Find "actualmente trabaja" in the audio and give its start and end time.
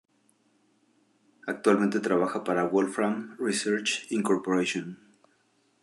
1.45-2.43